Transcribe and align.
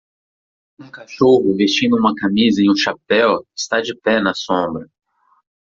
Um 0.79 0.89
cachorro 0.89 1.55
vestindo 1.55 1.95
uma 1.95 2.15
camisa 2.15 2.59
e 2.59 2.67
um 2.67 2.75
chapéu 2.75 3.45
está 3.55 3.81
de 3.81 3.93
pé 3.93 4.19
na 4.19 4.33
sombra. 4.33 4.89